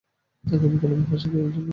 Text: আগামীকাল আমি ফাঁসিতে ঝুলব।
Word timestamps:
আগামীকাল 0.43 0.91
আমি 0.93 1.05
ফাঁসিতে 1.09 1.37
ঝুলব। 1.45 1.67